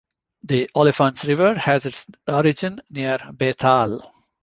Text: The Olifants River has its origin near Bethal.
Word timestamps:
The 0.41 0.67
Olifants 0.75 1.27
River 1.27 1.53
has 1.53 1.85
its 1.85 2.07
origin 2.27 2.81
near 2.89 3.19
Bethal. 3.37 4.01